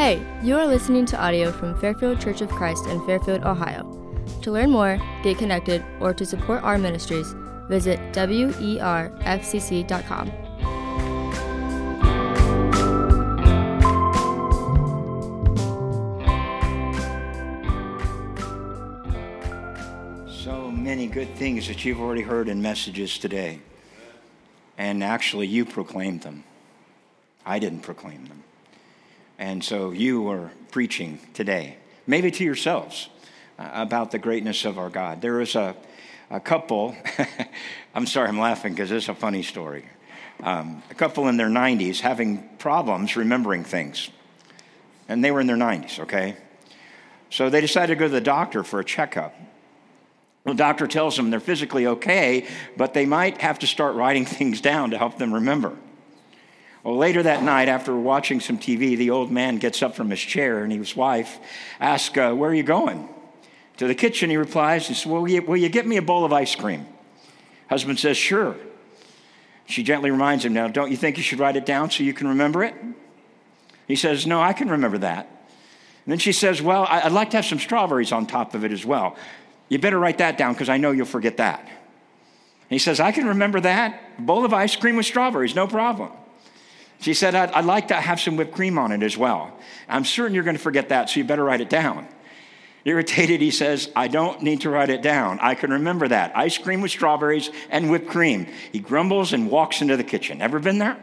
[0.00, 3.82] Hey, you are listening to audio from Fairfield Church of Christ in Fairfield, Ohio.
[4.40, 7.34] To learn more, get connected, or to support our ministries,
[7.68, 8.80] visit werfcc.com.
[20.30, 23.60] So many good things that you've already heard in messages today.
[24.78, 26.44] And actually, you proclaimed them.
[27.44, 28.44] I didn't proclaim them.
[29.40, 33.08] And so you are preaching today, maybe to yourselves,
[33.58, 35.22] uh, about the greatness of our God.
[35.22, 35.74] There was a,
[36.28, 36.94] a couple,
[37.94, 39.86] I'm sorry, I'm laughing because it's a funny story.
[40.42, 44.10] Um, a couple in their 90s having problems remembering things.
[45.08, 46.36] And they were in their 90s, okay?
[47.30, 49.34] So they decided to go to the doctor for a checkup.
[50.44, 52.46] The doctor tells them they're physically okay,
[52.76, 55.78] but they might have to start writing things down to help them remember.
[56.82, 60.20] Well, later that night, after watching some TV, the old man gets up from his
[60.20, 61.38] chair and his wife
[61.78, 63.08] asks, uh, Where are you going?
[63.76, 66.24] To the kitchen, he replies, he says, will you, will you get me a bowl
[66.24, 66.86] of ice cream?
[67.68, 68.56] Husband says, Sure.
[69.66, 72.14] She gently reminds him, Now, don't you think you should write it down so you
[72.14, 72.74] can remember it?
[73.86, 75.26] He says, No, I can remember that.
[75.26, 78.72] And then she says, Well, I'd like to have some strawberries on top of it
[78.72, 79.16] as well.
[79.68, 81.60] You better write that down because I know you'll forget that.
[81.60, 81.68] And
[82.76, 84.00] he says, I can remember that.
[84.18, 86.10] A bowl of ice cream with strawberries, no problem.
[87.00, 89.56] She said, I'd, I'd, like to have some whipped cream on it as well.
[89.88, 92.06] I'm certain you're going to forget that, so you better write it down.
[92.84, 95.38] Irritated, he says, I don't need to write it down.
[95.40, 96.36] I can remember that.
[96.36, 98.46] Ice cream with strawberries and whipped cream.
[98.72, 100.40] He grumbles and walks into the kitchen.
[100.40, 100.98] Ever been there?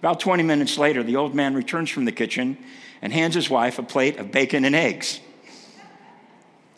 [0.00, 2.56] About 20 minutes later, the old man returns from the kitchen
[3.02, 5.20] and hands his wife a plate of bacon and eggs.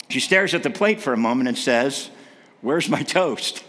[0.09, 2.11] She stares at the plate for a moment and says,
[2.61, 3.63] Where's my toast?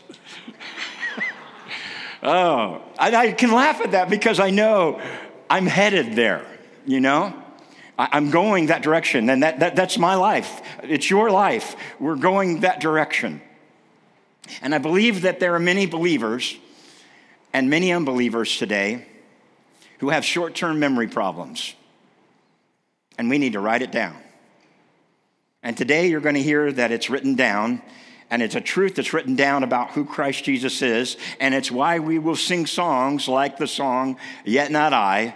[2.22, 5.02] Oh, I, I, can laugh at that because I know
[5.50, 6.46] I'm headed there,
[6.86, 7.34] you know?
[7.98, 10.62] I, am going that direction, and that, that, that's my life.
[10.84, 11.76] It's your life.
[12.00, 13.42] We're going that direction.
[14.62, 16.58] And I believe that there are many believers
[17.54, 19.06] and many unbelievers today
[20.00, 21.76] who have short term memory problems.
[23.18, 24.16] And we need to write it down.
[25.62, 27.82] And today you're going to hear that it's written down
[28.30, 31.18] and it's a truth that's written down about who Christ Jesus is.
[31.40, 35.36] And it's why we will sing songs like the song, Yet Not I,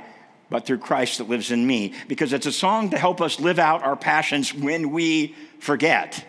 [0.49, 1.93] but through Christ that lives in me.
[2.07, 6.23] Because it's a song to help us live out our passions when we forget.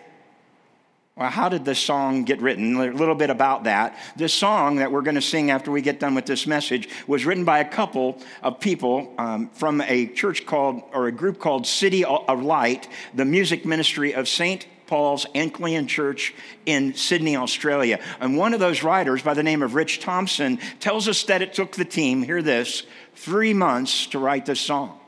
[1.15, 2.75] Well, how did this song get written?
[2.75, 3.97] A little bit about that.
[4.17, 7.25] This song that we're going to sing after we get done with this message was
[7.25, 11.63] written by a couple of people um, from a church called, or a group called
[11.63, 14.65] CityAlight, the music ministry of St.
[14.87, 16.33] Paul's Anglican Church
[16.65, 17.99] in Sydney, Australia.
[18.19, 21.53] And one of those writers, by the name of Rich Thompson, tells us that it
[21.53, 22.83] took the team, hear this,
[23.15, 24.99] three months to write this song.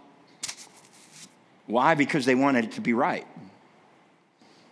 [1.66, 1.95] Why?
[1.95, 3.27] Because they wanted it to be right.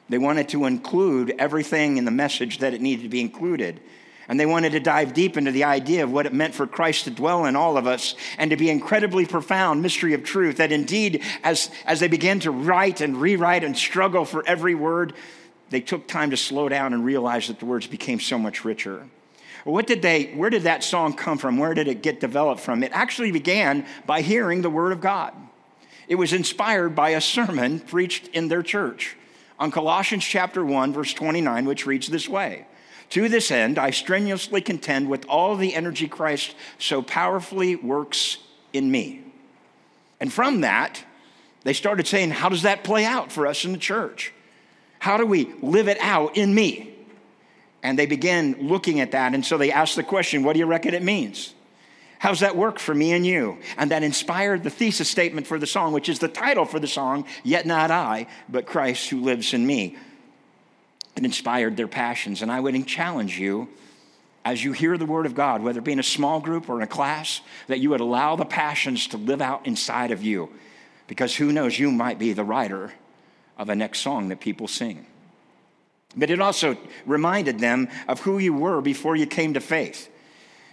[0.07, 3.81] They wanted to include everything in the message that it needed to be included.
[4.27, 7.03] And they wanted to dive deep into the idea of what it meant for Christ
[7.03, 10.57] to dwell in all of us and to be incredibly profound mystery of truth.
[10.57, 15.13] That indeed, as, as they began to write and rewrite and struggle for every word,
[15.69, 19.07] they took time to slow down and realize that the words became so much richer.
[19.63, 21.57] What did they, where did that song come from?
[21.57, 22.83] Where did it get developed from?
[22.83, 25.33] It actually began by hearing the Word of God.
[26.07, 29.17] It was inspired by a sermon preached in their church
[29.57, 32.67] on Colossians chapter 1, verse 29, which reads this way
[33.15, 38.39] to this end, I strenuously contend with all the energy Christ so powerfully works
[38.73, 39.23] in me.
[40.19, 41.01] And from that,
[41.63, 44.33] they started saying, How does that play out for us in the church?
[44.99, 46.93] How do we live it out in me?
[47.81, 49.33] And they began looking at that.
[49.33, 51.53] And so they asked the question, What do you reckon it means?
[52.19, 53.59] How's that work for me and you?
[53.77, 56.87] And that inspired the thesis statement for the song, which is the title for the
[56.87, 59.95] song, Yet Not I, but Christ who lives in me.
[61.15, 62.41] It inspired their passions.
[62.41, 63.69] And I would challenge you
[64.43, 66.77] as you hear the word of God, whether it be in a small group or
[66.77, 70.49] in a class, that you would allow the passions to live out inside of you.
[71.07, 72.93] Because who knows, you might be the writer
[73.57, 75.05] of a next song that people sing.
[76.15, 80.09] But it also reminded them of who you were before you came to faith.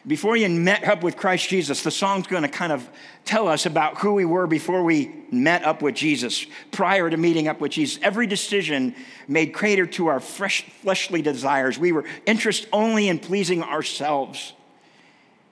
[0.05, 2.89] Before you met up with Christ Jesus, the song's going to kind of
[3.25, 7.47] tell us about who we were before we met up with Jesus, prior to meeting
[7.47, 8.01] up with Jesus.
[8.03, 8.97] Every decision
[9.29, 11.79] made crater to our fresh, fleshly desires.
[11.79, 14.55] We were interested only in pleasing ourselves.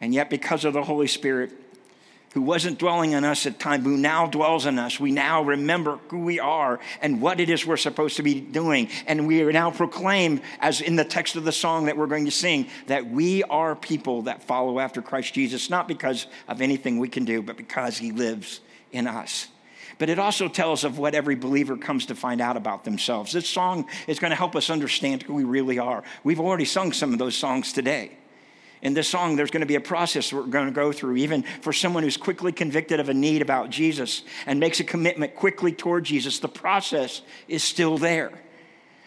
[0.00, 1.52] And yet, because of the Holy Spirit,
[2.32, 5.00] who wasn't dwelling in us at time, who now dwells in us.
[5.00, 8.88] We now remember who we are and what it is we're supposed to be doing.
[9.08, 12.26] And we are now proclaim, as in the text of the song that we're going
[12.26, 16.98] to sing, that we are people that follow after Christ Jesus, not because of anything
[16.98, 18.60] we can do, but because he lives
[18.92, 19.48] in us.
[20.00, 23.32] but it also tells of what every believer comes to find out about themselves.
[23.32, 26.02] This song is going to help us understand who we really are.
[26.24, 28.12] We've already sung some of those songs today.
[28.82, 31.42] In this song, there's going to be a process we're going to go through, even
[31.42, 35.72] for someone who's quickly convicted of a need about Jesus and makes a commitment quickly
[35.72, 36.38] toward Jesus.
[36.38, 38.32] The process is still there.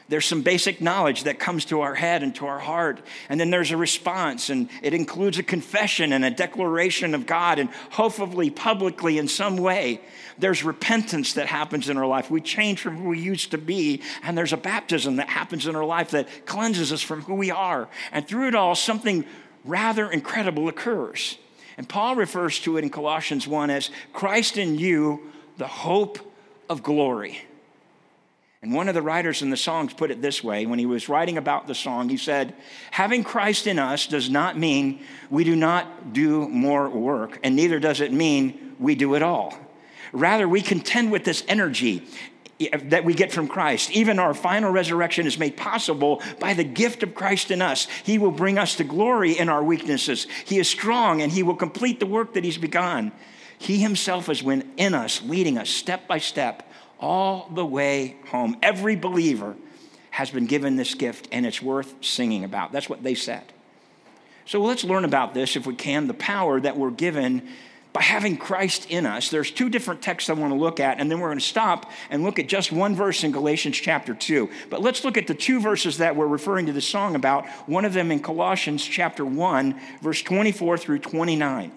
[0.09, 3.01] There's some basic knowledge that comes to our head and to our heart.
[3.29, 7.57] And then there's a response, and it includes a confession and a declaration of God,
[7.57, 10.01] and hopefully publicly in some way.
[10.37, 12.29] There's repentance that happens in our life.
[12.29, 15.75] We change from who we used to be, and there's a baptism that happens in
[15.75, 17.87] our life that cleanses us from who we are.
[18.11, 19.25] And through it all, something
[19.63, 21.37] rather incredible occurs.
[21.77, 26.19] And Paul refers to it in Colossians 1 as Christ in you, the hope
[26.69, 27.41] of glory.
[28.61, 31.09] And one of the writers in the songs put it this way when he was
[31.09, 32.55] writing about the song, he said,
[32.91, 37.79] Having Christ in us does not mean we do not do more work, and neither
[37.79, 39.53] does it mean we do it all.
[40.13, 42.07] Rather, we contend with this energy
[42.59, 43.91] that we get from Christ.
[43.91, 47.87] Even our final resurrection is made possible by the gift of Christ in us.
[48.03, 50.27] He will bring us to glory in our weaknesses.
[50.45, 53.11] He is strong and He will complete the work that He's begun.
[53.57, 56.69] He Himself is in us, leading us step by step
[56.99, 58.57] all the way home.
[58.61, 59.55] Every believer
[60.11, 62.71] has been given this gift, and it's worth singing about.
[62.71, 63.43] That's what they said.
[64.45, 67.47] So let's learn about this, if we can, the power that we're given
[67.93, 69.29] by having Christ in us.
[69.29, 71.91] There's two different texts I want to look at, and then we're going to stop
[72.09, 74.49] and look at just one verse in Galatians chapter 2.
[74.71, 77.85] But let's look at the two verses that we're referring to the song about, one
[77.85, 81.71] of them in Colossians chapter 1, verse 24 through 29.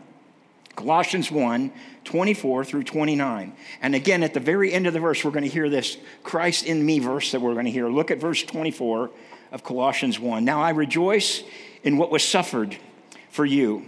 [0.74, 1.72] Colossians 1
[2.04, 3.52] 24 through 29.
[3.82, 6.64] And again, at the very end of the verse, we're going to hear this Christ
[6.64, 7.88] in me verse that we're going to hear.
[7.88, 9.10] Look at verse 24
[9.50, 10.44] of Colossians 1.
[10.44, 11.42] Now I rejoice
[11.82, 12.76] in what was suffered
[13.30, 13.84] for you,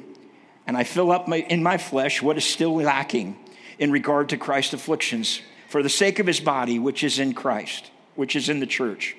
[0.68, 3.36] and I fill up my, in my flesh what is still lacking
[3.80, 7.90] in regard to Christ's afflictions for the sake of his body, which is in Christ,
[8.14, 9.16] which is in the church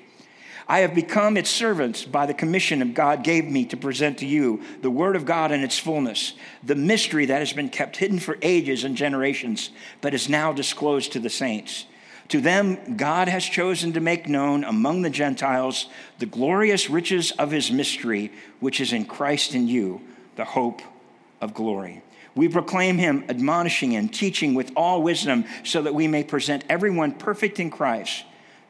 [0.69, 4.27] I have become its servant by the commission of God gave me to present to
[4.27, 8.19] you the word of God in its fullness, the mystery that has been kept hidden
[8.19, 11.87] for ages and generations, but is now disclosed to the saints.
[12.27, 15.87] To them, God has chosen to make known among the Gentiles
[16.19, 20.01] the glorious riches of his mystery, which is in Christ in you,
[20.35, 20.83] the hope
[21.41, 22.01] of glory.
[22.35, 27.13] We proclaim him, admonishing and teaching with all wisdom, so that we may present everyone
[27.13, 28.23] perfect in Christ.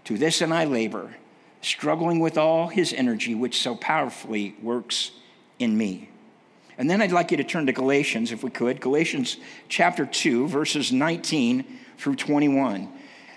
[0.06, 1.16] To this and I labor
[1.62, 5.12] struggling with all his energy, which so powerfully works
[5.60, 6.10] in me.
[6.78, 8.80] And then I'd like you to turn to Galatians, if we could.
[8.80, 9.38] Galatians
[9.68, 11.66] chapter 2, verses 19
[11.98, 12.88] through 21.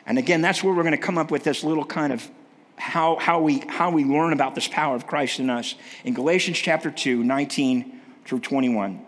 [0.06, 2.28] And again, that's where we're going to come up with this little kind of
[2.76, 5.74] how, how, we, how we learn about this power of Christ in us.
[6.04, 9.04] In Galatians chapter 2, 19 through 21.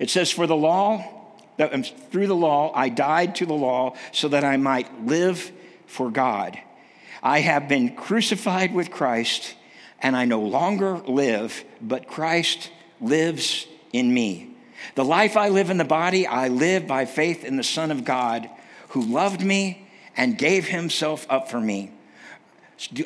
[0.00, 1.04] It says, For the law,
[1.60, 5.52] um, through the law, I died to the law so that I might live
[5.86, 6.58] for God.
[7.22, 9.54] I have been crucified with Christ,
[10.00, 12.70] and I no longer live, but Christ
[13.00, 14.56] lives in me.
[14.94, 18.04] The life I live in the body, I live by faith in the Son of
[18.04, 18.48] God
[18.88, 19.86] who loved me
[20.16, 21.92] and gave himself up for me.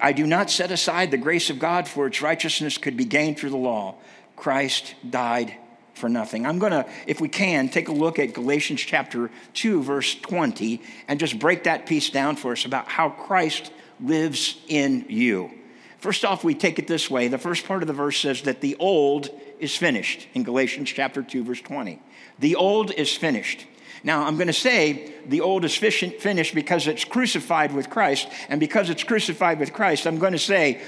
[0.00, 3.36] I do not set aside the grace of God, for its righteousness could be gained
[3.36, 3.96] through the law.
[4.36, 5.56] Christ died
[5.94, 6.44] for nothing.
[6.44, 10.82] I'm going to, if we can, take a look at Galatians chapter 2, verse 20,
[11.08, 15.50] and just break that piece down for us about how Christ lives in you.
[15.98, 17.28] First off, we take it this way.
[17.28, 21.22] The first part of the verse says that the old is finished in Galatians chapter
[21.22, 22.02] 2, verse 20.
[22.40, 23.64] The old is finished.
[24.02, 28.28] Now, I'm going to say the old is finished because it's crucified with Christ.
[28.50, 30.82] And because it's crucified with Christ, I'm going to say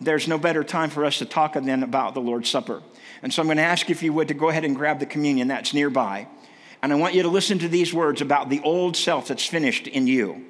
[0.00, 2.82] there's no better time for us to talk then about the Lord's Supper.
[3.22, 5.06] And so I'm going to ask if you would to go ahead and grab the
[5.06, 6.28] communion that's nearby.
[6.82, 9.86] And I want you to listen to these words about the old self that's finished
[9.86, 10.44] in you.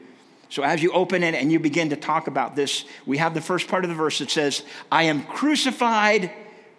[0.49, 3.41] So as you open it and you begin to talk about this, we have the
[3.41, 6.31] first part of the verse that says, I am crucified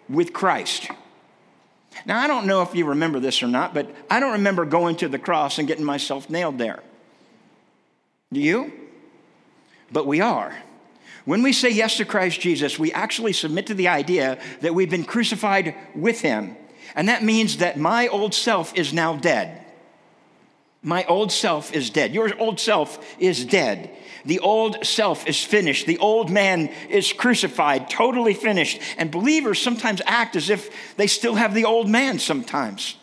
[0.08, 0.88] with Christ.
[2.06, 4.96] Now, I don't know if you remember this or not, but I don't remember going
[4.96, 6.82] to the cross and getting myself nailed there.
[8.32, 8.72] Do you?
[9.90, 10.56] But we are.
[11.28, 14.88] When we say yes to Christ Jesus, we actually submit to the idea that we've
[14.88, 16.56] been crucified with him.
[16.94, 19.62] And that means that my old self is now dead.
[20.80, 22.14] My old self is dead.
[22.14, 23.94] Your old self is dead.
[24.24, 25.86] The old self is finished.
[25.86, 28.80] The old man is crucified, totally finished.
[28.96, 32.96] And believers sometimes act as if they still have the old man sometimes.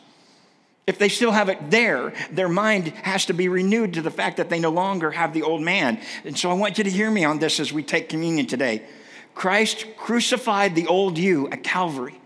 [0.87, 4.37] If they still have it there, their mind has to be renewed to the fact
[4.37, 5.99] that they no longer have the old man.
[6.23, 8.83] And so I want you to hear me on this as we take communion today.
[9.33, 12.19] Christ crucified the old you at Calvary.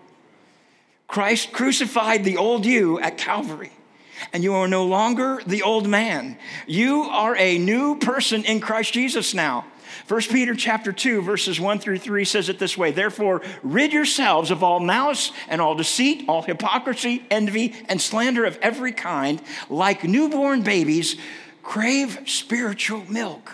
[1.08, 3.72] Christ crucified the old you at Calvary.
[4.34, 6.38] and you are no longer the old man.
[6.68, 9.66] You are a new person in Christ Jesus now.
[10.10, 14.50] 1 Peter chapter 2 verses 1 through 3 says it this way, therefore rid yourselves
[14.50, 19.40] of all malice and all deceit, all hypocrisy, envy and slander of every kind,
[19.70, 21.16] like newborn babies,
[21.62, 23.52] crave spiritual milk.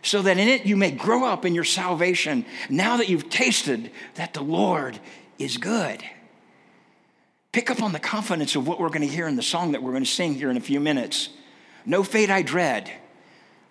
[0.00, 3.90] So that in it you may grow up in your salvation now that you've tasted
[4.14, 4.98] that the Lord
[5.38, 6.02] is good.
[7.52, 9.82] Pick up on the confidence of what we're going to hear in the song that
[9.82, 11.28] we're going to sing here in a few minutes.
[11.84, 12.90] No fate I dread.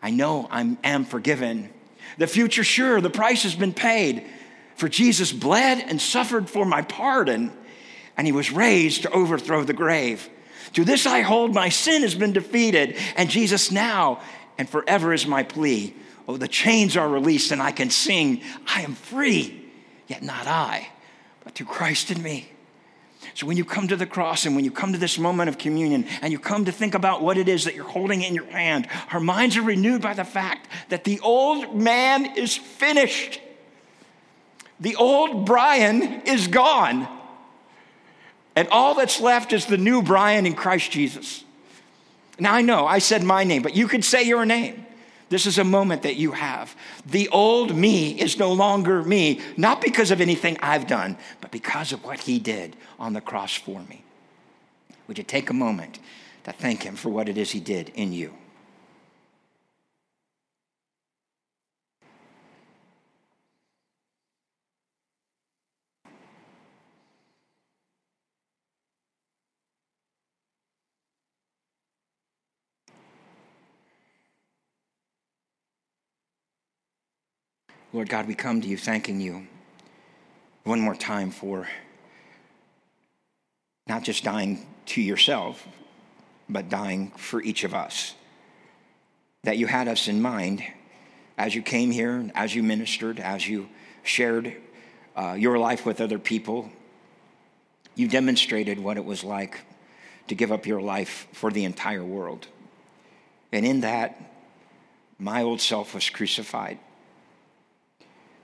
[0.03, 1.69] I know I am forgiven.
[2.17, 4.27] The future sure, the price has been paid.
[4.75, 7.51] For Jesus bled and suffered for my pardon,
[8.17, 10.29] and he was raised to overthrow the grave.
[10.74, 14.19] To this I hold, my sin has been defeated, and Jesus now
[14.57, 15.95] and forever is my plea.
[16.27, 19.72] Oh, the chains are released, and I can sing, I am free,
[20.07, 20.89] yet not I,
[21.43, 22.52] but through Christ in me.
[23.34, 25.58] So when you come to the cross and when you come to this moment of
[25.58, 28.46] communion and you come to think about what it is that you're holding in your
[28.46, 33.39] hand, our minds are renewed by the fact that the old man is finished.
[34.80, 37.08] The old Brian is gone.
[38.56, 41.44] And all that's left is the new Brian in Christ Jesus.
[42.39, 44.86] Now I know I said my name, but you could say your name.
[45.30, 46.75] This is a moment that you have.
[47.06, 51.92] The old me is no longer me, not because of anything I've done, but because
[51.92, 54.03] of what he did on the cross for me.
[55.08, 56.00] Would you take a moment
[56.44, 58.34] to thank him for what it is he did in you?
[77.93, 79.45] Lord God, we come to you thanking you
[80.63, 81.67] one more time for
[83.85, 85.67] not just dying to yourself,
[86.50, 88.15] but dying for each of us.
[89.43, 90.63] That you had us in mind
[91.38, 93.69] as you came here, as you ministered, as you
[94.01, 94.55] shared
[95.15, 96.71] uh, your life with other people.
[97.93, 99.59] You demonstrated what it was like
[100.29, 102.47] to give up your life for the entire world.
[103.51, 104.19] And in that,
[105.19, 106.79] my old self was crucified.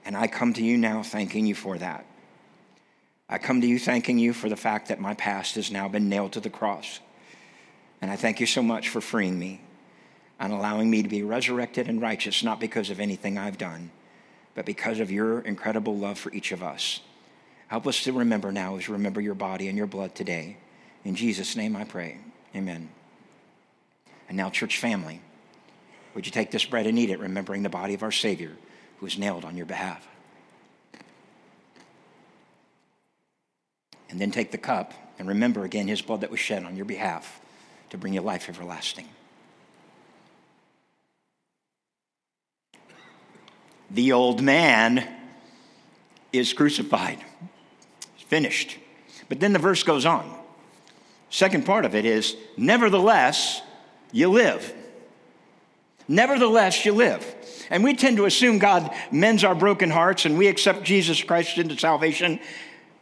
[0.04, 2.06] And I come to you now thanking you for that.
[3.28, 6.08] I come to you thanking you for the fact that my past has now been
[6.08, 7.00] nailed to the cross.
[8.02, 9.60] And I thank you so much for freeing me
[10.40, 13.90] and allowing me to be resurrected and righteous, not because of anything I've done,
[14.54, 17.00] but because of your incredible love for each of us.
[17.68, 20.56] Help us to remember now as you remember your body and your blood today.
[21.04, 22.18] In Jesus' name I pray.
[22.56, 22.88] Amen.
[24.28, 25.20] And now, church family,
[26.14, 28.52] would you take this bread and eat it, remembering the body of our Savior?
[29.00, 30.06] Who was nailed on your behalf.
[34.10, 36.84] And then take the cup and remember again his blood that was shed on your
[36.84, 37.40] behalf
[37.88, 39.08] to bring you life everlasting.
[43.90, 45.08] The old man
[46.30, 47.18] is crucified.
[48.14, 48.76] It's finished.
[49.30, 50.30] But then the verse goes on.
[51.30, 53.62] Second part of it is, nevertheless,
[54.12, 54.74] you live.
[56.10, 57.24] Nevertheless, you live.
[57.70, 61.56] And we tend to assume God mends our broken hearts and we accept Jesus Christ
[61.56, 62.40] into salvation,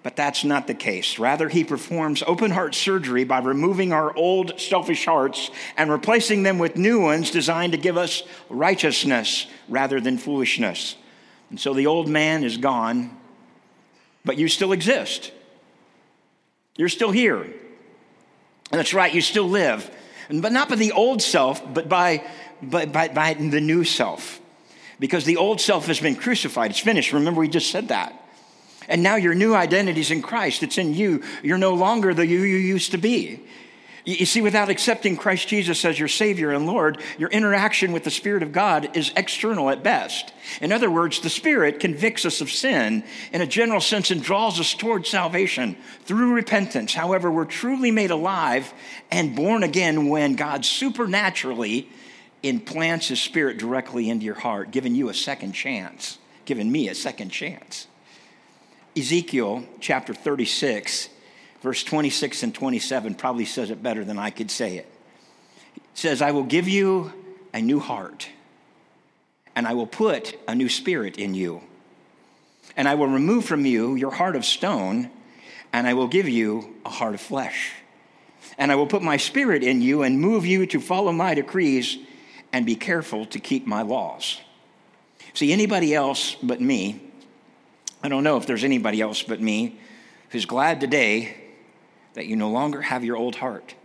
[0.03, 1.19] but that's not the case.
[1.19, 6.59] Rather, He performs open heart surgery by removing our old selfish hearts and replacing them
[6.59, 10.95] with new ones designed to give us righteousness rather than foolishness.
[11.49, 13.17] And so the old man is gone,
[14.23, 15.33] but you still exist.
[16.77, 17.41] You're still here.
[17.41, 19.91] And that's right, you still live.
[20.31, 22.23] But not by the old self, but by,
[22.63, 24.41] by, by, by the new self
[25.01, 26.71] because the old self has been crucified.
[26.71, 27.13] It's finished.
[27.13, 28.25] Remember, we just said that.
[28.89, 30.63] And now your new identity is in Christ.
[30.63, 31.23] It's in you.
[31.43, 33.41] You're no longer the you you used to be.
[34.05, 38.11] You see, without accepting Christ Jesus as your Savior and Lord, your interaction with the
[38.11, 40.33] Spirit of God is external at best.
[40.63, 44.59] In other words, the Spirit convicts us of sin in a general sense and draws
[44.59, 46.95] us towards salvation through repentance.
[46.95, 48.73] However, we're truly made alive
[49.11, 51.91] and born again when God supernaturally
[52.43, 56.95] implants his spirit directly into your heart, giving you a second chance, giving me a
[56.95, 57.87] second chance.
[58.97, 61.09] Ezekiel chapter 36,
[61.63, 64.91] verse 26 and 27 probably says it better than I could say it.
[65.77, 67.13] It says, I will give you
[67.53, 68.29] a new heart,
[69.57, 71.63] and I will put a new spirit in you.
[72.77, 75.11] And I will remove from you your heart of stone,
[75.73, 77.73] and I will give you a heart of flesh.
[78.57, 81.99] And I will put my spirit in you and move you to follow my decrees
[82.59, 84.41] and be careful to keep my laws.
[85.33, 87.01] See, anybody else but me,
[88.03, 89.79] I don't know if there's anybody else but me
[90.31, 91.37] who's glad today
[92.15, 93.77] that you no longer have your old heart.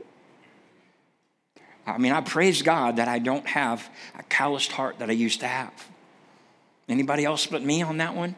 [1.86, 3.88] I mean, I praise God that I don't have
[4.18, 5.72] a calloused heart that I used to have.
[6.90, 8.36] Anybody else but me on that one?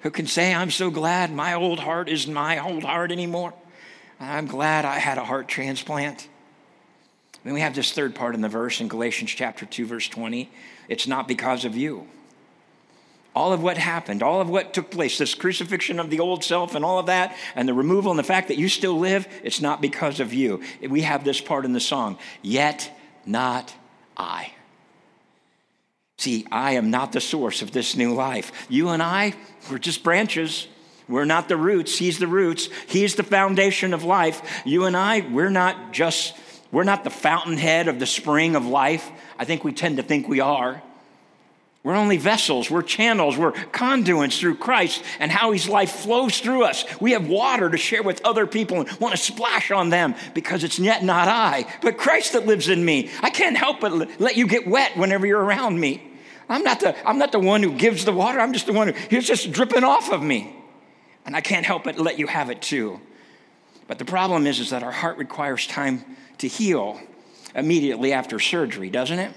[0.00, 3.54] Who can say, I'm so glad my old heart isn't my old heart anymore?
[4.18, 6.26] I'm glad I had a heart transplant.
[7.46, 10.50] Then we have this third part in the verse in Galatians chapter 2, verse 20.
[10.88, 12.08] It's not because of you.
[13.36, 16.74] All of what happened, all of what took place, this crucifixion of the old self
[16.74, 19.60] and all of that, and the removal and the fact that you still live, it's
[19.60, 20.60] not because of you.
[20.80, 22.90] We have this part in the song, yet
[23.24, 23.72] not
[24.16, 24.52] I.
[26.18, 28.66] See, I am not the source of this new life.
[28.68, 29.34] You and I,
[29.70, 30.66] we're just branches.
[31.08, 31.96] We're not the roots.
[31.96, 32.68] He's the roots.
[32.88, 34.62] He's the foundation of life.
[34.64, 36.34] You and I, we're not just,
[36.72, 39.10] we're not the fountainhead of the spring of life.
[39.38, 40.82] I think we tend to think we are.
[41.86, 46.64] We're only vessels, we're channels, we're conduits through Christ and how His life flows through
[46.64, 46.84] us.
[47.00, 50.64] We have water to share with other people and want to splash on them because
[50.64, 53.08] it's yet not I, but Christ that lives in me.
[53.22, 56.02] I can't help but let you get wet whenever you're around me.
[56.48, 58.88] I'm not the, I'm not the one who gives the water, I'm just the one
[58.88, 60.56] who, just dripping off of me.
[61.24, 63.00] And I can't help but let you have it too.
[63.86, 66.04] But the problem is, is that our heart requires time
[66.38, 67.00] to heal
[67.54, 69.32] immediately after surgery, doesn't it?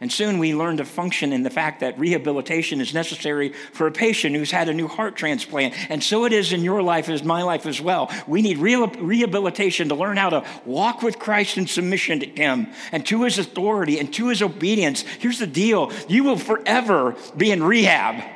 [0.00, 3.92] And soon we learn to function in the fact that rehabilitation is necessary for a
[3.92, 5.72] patient who's had a new heart transplant.
[5.88, 8.10] And so it is in your life as my life as well.
[8.26, 13.06] We need rehabilitation to learn how to walk with Christ in submission to Him and
[13.06, 15.02] to His authority and to His obedience.
[15.02, 18.30] Here's the deal you will forever be in rehab.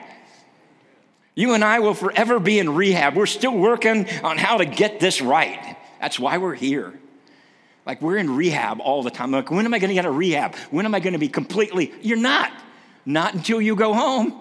[1.35, 3.14] You and I will forever be in rehab.
[3.14, 5.76] We're still working on how to get this right.
[6.00, 6.99] That's why we're here.
[7.88, 9.30] Like we're in rehab all the time.
[9.30, 10.54] Like, when am I going to get a rehab?
[10.71, 11.90] When am I going to be completely?
[12.02, 12.52] You're not.
[13.07, 14.38] Not until you go home.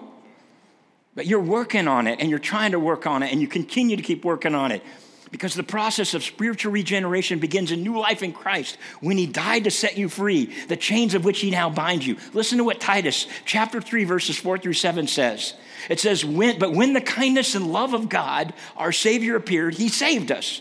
[1.14, 3.96] But you're working on it and you're trying to work on it and you continue
[3.96, 4.82] to keep working on it
[5.30, 9.64] because the process of spiritual regeneration begins a new life in Christ when he died
[9.64, 12.18] to set you free, the chains of which he now binds you.
[12.34, 15.54] Listen to what Titus chapter 3 verses 4 through 7 says.
[15.88, 19.88] It says, when, but when the kindness and love of God, our Savior appeared, he
[19.88, 20.60] saved us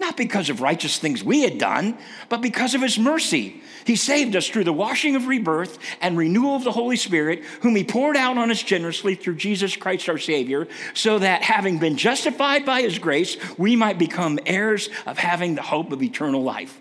[0.00, 3.60] not because of righteous things we had done, but because of his mercy.
[3.84, 7.74] He saved us through the washing of rebirth and renewal of the Holy Spirit, whom
[7.74, 11.96] he poured out on us generously through Jesus Christ our Savior, so that having been
[11.96, 16.78] justified by his grace, we might become heirs of having the hope of eternal life.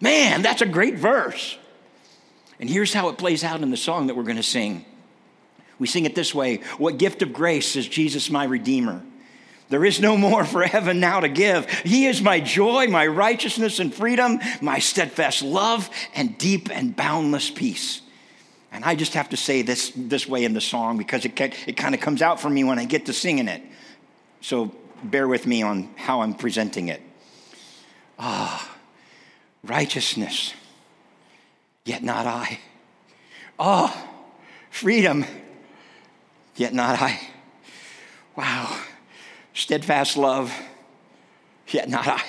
[0.00, 1.56] Man, that's a great verse.
[2.58, 4.84] And here's how it plays out in the song that we're going to sing.
[5.78, 9.02] We sing it this way What gift of grace is Jesus my Redeemer?
[9.70, 11.70] There is no more for heaven now to give.
[11.70, 17.50] He is my joy, my righteousness and freedom, my steadfast love, and deep and boundless
[17.50, 18.02] peace.
[18.72, 21.76] And I just have to say this this way in the song because it, it
[21.76, 23.62] kind of comes out for me when I get to singing it.
[24.40, 27.00] So bear with me on how I'm presenting it.
[28.18, 28.76] Ah,
[29.62, 30.52] righteousness,
[31.84, 32.58] yet not I.
[33.56, 34.08] Ah,
[34.70, 35.24] freedom,
[36.56, 37.20] yet not I.
[38.34, 38.79] Wow
[39.54, 40.52] steadfast love,
[41.68, 42.22] yet not I.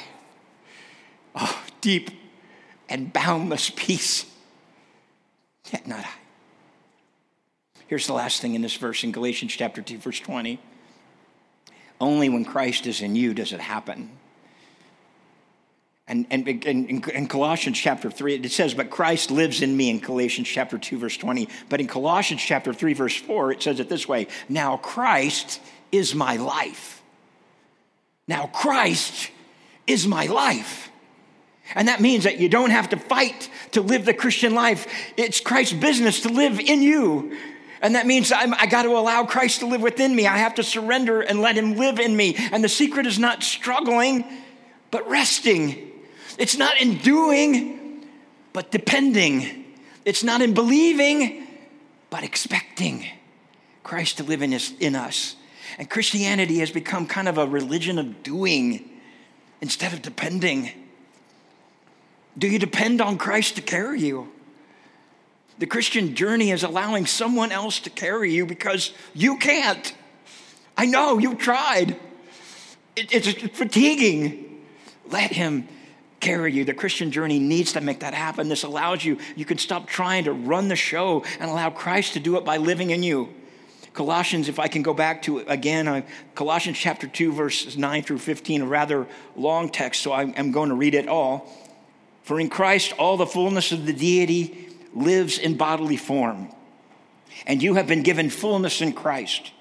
[1.36, 2.12] Oh, deep
[2.90, 4.26] and boundless peace,
[5.72, 6.10] yet not I.
[7.88, 10.60] Here's the last thing in this verse in Galatians chapter 2, verse 20.
[12.00, 14.10] Only when Christ is in you does it happen.
[16.08, 20.48] And, and, in Colossians chapter 3, it says, But Christ lives in me in Galatians
[20.48, 21.48] chapter 2, verse 20.
[21.70, 26.16] But in Colossians chapter 3, verse 4, it says it this way Now Christ is
[26.16, 27.01] my life.
[28.28, 29.32] Now, Christ
[29.88, 30.90] is my life.
[31.76, 34.88] And that means that you don't have to fight to live the Christian life.
[35.18, 37.38] It's Christ's business to live in you.
[37.82, 40.28] And that means I'm, i got to allow Christ to live within me.
[40.28, 42.36] I have to surrender and let him live in me.
[42.52, 44.26] And the secret is not struggling,
[44.92, 45.92] but resting.
[46.38, 48.06] It's not in doing,
[48.54, 49.66] but depending.
[50.06, 51.48] It's not in believing,
[52.10, 53.06] but expecting
[53.84, 55.36] Christ to live in, us, in us.
[55.78, 58.90] And Christianity has become kind of a religion of doing
[59.62, 60.72] instead of depending.
[62.38, 64.32] Do you depend on Christ to carry you?
[65.60, 69.94] The Christian journey is allowing someone else to carry you because you can't.
[70.78, 71.98] I know, you've tried.
[72.96, 74.64] It, it's fatiguing.
[75.10, 75.68] Let Him
[76.20, 76.64] carry you.
[76.64, 78.48] The Christian journey needs to make that happen.
[78.48, 82.20] This allows you, you can stop trying to run the show and allow Christ to
[82.20, 83.34] do it by living in you.
[83.94, 86.02] Colossians, if I can go back to it again, uh,
[86.34, 90.70] Colossians chapter 2, verses 9 through 15, a rather long text, so I'm, I'm going
[90.70, 91.52] to read it all.
[92.24, 96.50] For in Christ, all the fullness of the deity lives in bodily form,
[97.46, 99.52] and you have been given fullness in Christ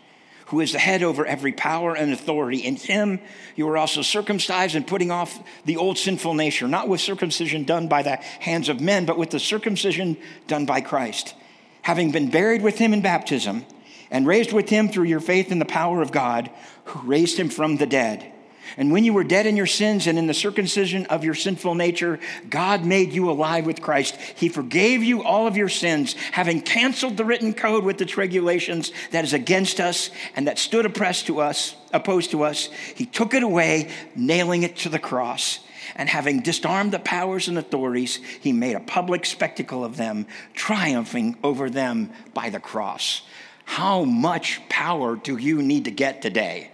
[0.51, 2.59] who is the head over every power and authority.
[2.59, 3.21] In him
[3.55, 7.87] you were also circumcised and putting off the old sinful nature, not with circumcision done
[7.87, 10.17] by the hands of men, but with the circumcision
[10.49, 11.35] done by Christ.
[11.83, 13.65] Having been buried with him in baptism
[14.11, 16.51] and raised with him through your faith in the power of God,
[16.85, 18.33] who raised him from the dead
[18.77, 21.75] and when you were dead in your sins and in the circumcision of your sinful
[21.75, 24.17] nature, God made you alive with Christ.
[24.37, 28.93] He forgave you all of your sins, having canceled the written code with its regulations
[29.11, 32.69] that is against us and that stood oppressed to us, opposed to us.
[32.95, 35.61] He took it away, nailing it to the cross.
[35.97, 41.37] And having disarmed the powers and authorities, he made a public spectacle of them, triumphing
[41.43, 43.23] over them by the cross.
[43.71, 46.71] How much power do you need to get today?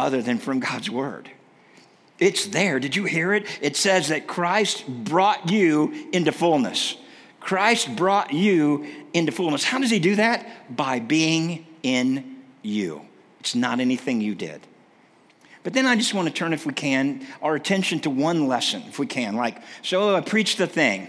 [0.00, 1.30] other than from God's word.
[2.18, 2.80] It's there.
[2.80, 3.46] Did you hear it?
[3.60, 6.96] It says that Christ brought you into fullness.
[7.38, 9.62] Christ brought you into fullness.
[9.62, 10.74] How does he do that?
[10.74, 13.02] By being in you.
[13.40, 14.60] It's not anything you did.
[15.62, 18.82] But then I just want to turn, if we can, our attention to one lesson,
[18.88, 19.36] if we can.
[19.36, 21.08] Like, so I preached the thing.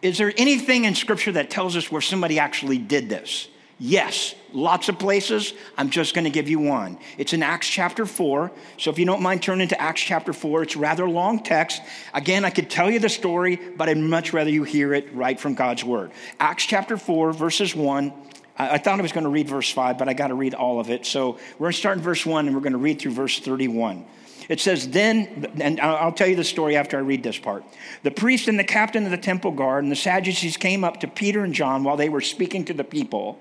[0.00, 3.48] Is there anything in Scripture that tells us where somebody actually did this?
[3.84, 5.54] Yes, lots of places.
[5.76, 6.98] I'm just going to give you one.
[7.18, 8.52] It's in Acts chapter 4.
[8.78, 11.82] So if you don't mind turning to Acts chapter 4, it's rather long text.
[12.14, 15.38] Again, I could tell you the story, but I'd much rather you hear it right
[15.38, 16.12] from God's word.
[16.38, 18.12] Acts chapter 4, verses 1.
[18.56, 20.78] I thought I was going to read verse 5, but I got to read all
[20.78, 21.04] of it.
[21.04, 23.40] So we're going to start in verse 1 and we're going to read through verse
[23.40, 24.04] 31.
[24.48, 27.64] It says, Then, and I'll tell you the story after I read this part.
[28.04, 31.08] The priest and the captain of the temple guard and the Sadducees came up to
[31.08, 33.40] Peter and John while they were speaking to the people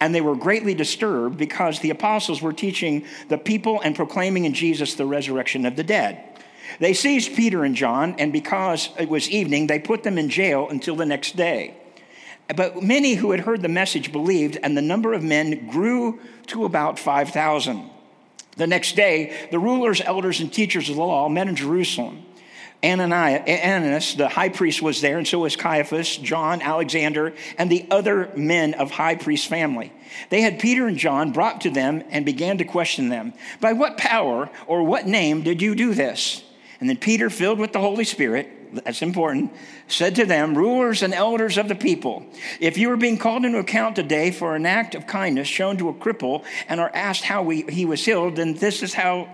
[0.00, 4.54] and they were greatly disturbed because the apostles were teaching the people and proclaiming in
[4.54, 6.22] Jesus the resurrection of the dead.
[6.78, 10.68] They seized Peter and John, and because it was evening, they put them in jail
[10.68, 11.76] until the next day.
[12.54, 16.64] But many who had heard the message believed, and the number of men grew to
[16.64, 17.90] about 5,000.
[18.56, 22.24] The next day, the rulers, elders, and teachers of the law met in Jerusalem.
[22.84, 28.30] Ananias, the high priest, was there, and so was Caiaphas, John, Alexander, and the other
[28.36, 29.92] men of high priest family.
[30.30, 33.96] They had Peter and John brought to them and began to question them By what
[33.96, 36.42] power or what name did you do this?
[36.80, 38.48] And then Peter, filled with the Holy Spirit,
[38.84, 39.52] that's important,
[39.86, 42.26] said to them, Rulers and elders of the people,
[42.58, 45.88] if you are being called into account today for an act of kindness shown to
[45.90, 49.28] a cripple and are asked how we, he was healed, then this is how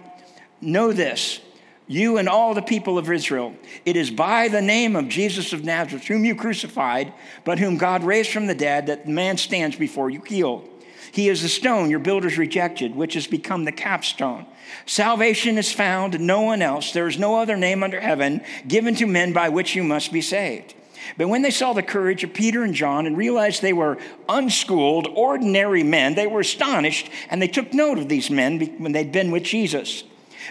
[0.61, 1.41] know this
[1.88, 3.55] you and all the people of Israel.
[3.85, 7.12] It is by the name of Jesus of Nazareth, whom you crucified,
[7.44, 10.68] but whom God raised from the dead, that man stands before you healed.
[11.11, 14.46] He is the stone your builders rejected, which has become the capstone.
[14.85, 16.92] Salvation is found in no one else.
[16.92, 20.20] There is no other name under heaven given to men by which you must be
[20.20, 20.74] saved.
[21.16, 23.98] But when they saw the courage of Peter and John and realized they were
[24.29, 29.12] unschooled, ordinary men, they were astonished and they took note of these men when they'd
[29.12, 30.05] been with Jesus.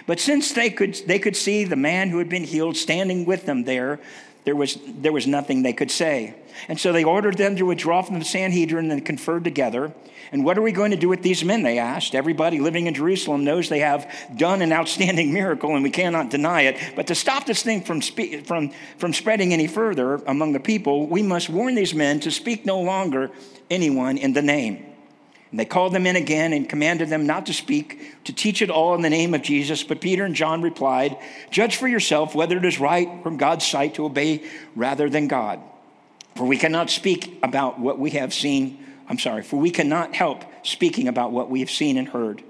[0.06, 3.46] But since they could, they could see the man who had been healed standing with
[3.46, 4.00] them there,
[4.44, 6.34] there was, there was nothing they could say.
[6.68, 9.92] And so they ordered them to withdraw from the Sanhedrin and conferred together.
[10.32, 11.62] And what are we going to do with these men?
[11.62, 12.14] They asked.
[12.14, 16.62] Everybody living in Jerusalem knows they have done an outstanding miracle, and we cannot deny
[16.62, 16.78] it.
[16.96, 21.06] But to stop this thing from, spe- from, from spreading any further among the people,
[21.06, 23.30] we must warn these men to speak no longer
[23.70, 24.84] anyone in the name.
[25.50, 28.70] And they called them in again and commanded them not to speak, to teach it
[28.70, 29.82] all in the name of Jesus.
[29.82, 31.16] But Peter and John replied,
[31.50, 34.44] Judge for yourself whether it is right from God's sight to obey
[34.76, 35.60] rather than God.
[36.36, 38.84] For we cannot speak about what we have seen.
[39.08, 42.42] I'm sorry, for we cannot help speaking about what we have seen and heard.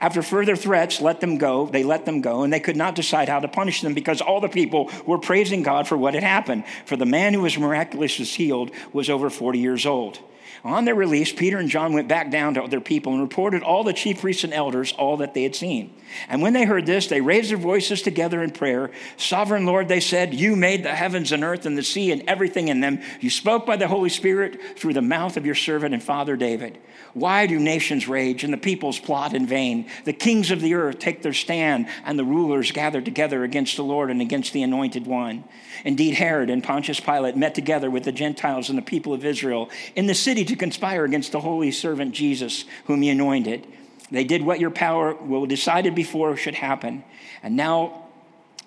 [0.00, 1.66] After further threats, let them go.
[1.66, 4.40] They let them go, and they could not decide how to punish them because all
[4.40, 6.64] the people were praising God for what had happened.
[6.86, 10.18] For the man who was miraculously healed was over 40 years old.
[10.64, 13.84] On their release, Peter and John went back down to their people and reported all
[13.84, 15.94] the chief priests and elders all that they had seen.
[16.26, 18.90] And when they heard this, they raised their voices together in prayer.
[19.18, 22.68] Sovereign Lord, they said, You made the heavens and earth and the sea and everything
[22.68, 23.02] in them.
[23.20, 26.78] You spoke by the Holy Spirit through the mouth of your servant and father David.
[27.14, 29.86] Why do nations rage and the peoples plot in vain?
[30.04, 33.84] The kings of the earth take their stand, and the rulers gather together against the
[33.84, 35.44] Lord and against the anointed one.
[35.84, 39.70] Indeed, Herod and Pontius Pilate met together with the Gentiles and the people of Israel
[39.94, 43.64] in the city to conspire against the holy servant Jesus, whom he anointed.
[44.10, 47.04] They did what your power will decided before should happen.
[47.44, 48.03] And now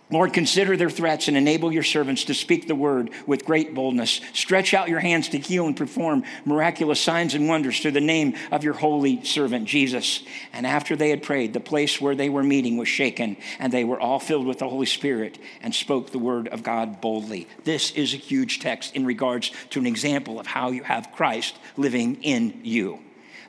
[0.10, 4.22] Lord, consider their threats and enable your servants to speak the word with great boldness.
[4.32, 8.36] Stretch out your hands to heal and perform miraculous signs and wonders through the name
[8.50, 10.24] of your holy servant Jesus.
[10.54, 13.84] And after they had prayed, the place where they were meeting was shaken, and they
[13.84, 17.50] were all filled with the Holy Spirit and spoke the word of God boldly.
[17.66, 21.58] This is a huge text in regards to an example of how you have Christ
[21.76, 23.00] living in you.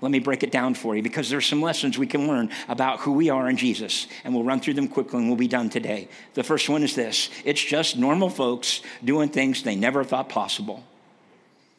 [0.01, 3.01] Let me break it down for you because there's some lessons we can learn about
[3.01, 5.71] who we are in Jesus, and we'll run through them quickly and we'll be done
[5.71, 6.09] today.
[6.35, 10.85] The first one is this it's just normal folks doing things they never thought possible.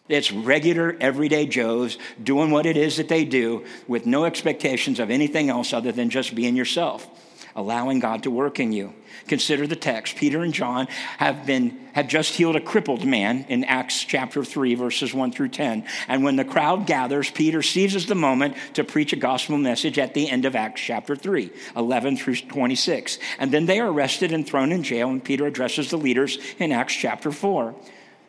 [0.09, 5.11] It's regular, everyday Joes doing what it is that they do with no expectations of
[5.11, 7.07] anything else other than just being yourself,
[7.55, 8.93] allowing God to work in you.
[9.27, 10.15] Consider the text.
[10.15, 14.75] Peter and John have been have just healed a crippled man in Acts chapter 3
[14.75, 15.83] verses 1 through 10.
[16.07, 20.13] And when the crowd gathers, Peter seizes the moment to preach a gospel message at
[20.13, 23.19] the end of Acts chapter 3, 11 through 26.
[23.37, 26.71] And then they are arrested and thrown in jail and Peter addresses the leaders in
[26.71, 27.75] Acts chapter 4.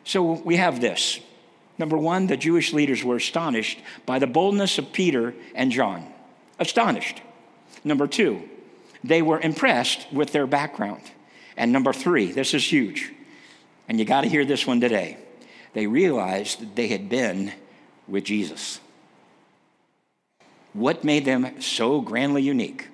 [0.03, 1.19] So we have this.
[1.77, 6.05] Number 1, the Jewish leaders were astonished by the boldness of Peter and John.
[6.59, 7.21] Astonished.
[7.83, 8.41] Number 2,
[9.03, 11.01] they were impressed with their background.
[11.57, 13.11] And number three, this is huge,
[13.87, 15.17] and you got to hear this one today.
[15.73, 17.51] They realized that they had been
[18.07, 18.79] with Jesus.
[20.73, 22.87] What made them so grandly unique?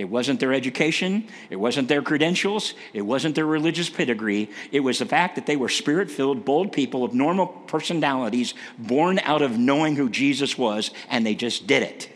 [0.00, 4.48] It wasn't their education, it wasn't their credentials, it wasn't their religious pedigree.
[4.72, 9.18] It was the fact that they were spirit filled, bold people of normal personalities, born
[9.18, 12.08] out of knowing who Jesus was, and they just did it.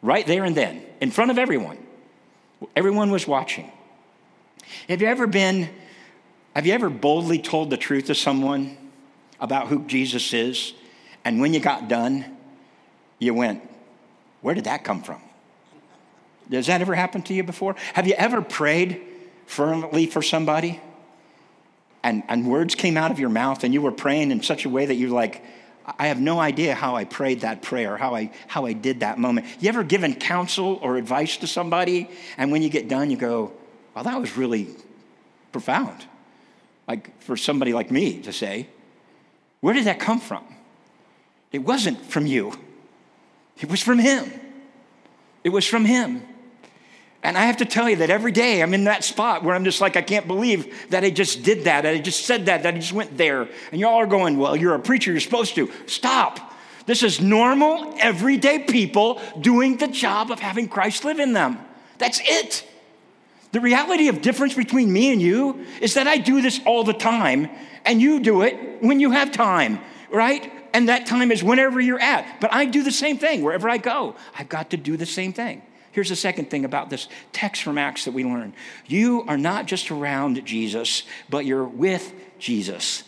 [0.00, 1.76] Right there and then, in front of everyone.
[2.76, 3.70] Everyone was watching.
[4.88, 5.68] Have you ever been,
[6.54, 8.76] have you ever boldly told the truth to someone
[9.40, 10.74] about who Jesus is?
[11.24, 12.36] And when you got done,
[13.18, 13.62] you went,
[14.40, 15.20] Where did that come from?
[16.48, 17.76] Does that ever happen to you before?
[17.94, 19.00] Have you ever prayed
[19.46, 20.80] fervently for somebody
[22.02, 24.68] and, and words came out of your mouth and you were praying in such a
[24.68, 25.42] way that you're like,
[25.98, 29.18] I have no idea how I prayed that prayer, how I, how I did that
[29.18, 29.46] moment.
[29.60, 33.52] You ever given counsel or advice to somebody, and when you get done, you go,
[33.94, 34.68] well, that was really
[35.52, 36.04] profound.
[36.86, 38.68] Like for somebody like me to say,
[39.60, 40.44] where did that come from?
[41.52, 42.52] It wasn't from you,
[43.58, 44.30] it was from Him.
[45.42, 46.22] It was from Him.
[47.22, 49.64] And I have to tell you that every day I'm in that spot where I'm
[49.64, 52.62] just like, I can't believe that I just did that, that I just said that,
[52.62, 53.48] that I just went there.
[53.70, 55.70] And y'all are going, Well, you're a preacher, you're supposed to.
[55.86, 56.40] Stop.
[56.86, 61.58] This is normal, everyday people doing the job of having Christ live in them.
[61.98, 62.66] That's it.
[63.52, 66.94] The reality of difference between me and you is that I do this all the
[66.94, 67.48] time,
[67.84, 69.80] and you do it when you have time,
[70.10, 70.52] right?
[70.72, 72.40] And that time is whenever you're at.
[72.40, 74.14] But I do the same thing wherever I go.
[74.38, 75.62] I've got to do the same thing.
[75.92, 78.52] Here's the second thing about this text from Acts that we learn
[78.86, 83.04] you are not just around Jesus, but you're with Jesus.